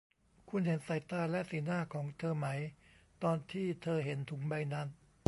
[0.49, 2.47] คุณเห็นสายตาและสีหน้าของเธอไหม
[3.23, 4.87] ตอนที่เธอเห็นถุงใบนั้น